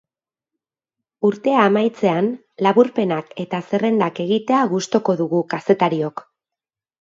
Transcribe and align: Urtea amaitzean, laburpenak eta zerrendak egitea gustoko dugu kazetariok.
Urtea 1.29 1.59
amaitzean, 1.65 2.29
laburpenak 2.67 3.29
eta 3.45 3.61
zerrendak 3.67 4.23
egitea 4.25 4.63
gustoko 4.73 5.17
dugu 5.21 5.45
kazetariok. 5.55 6.27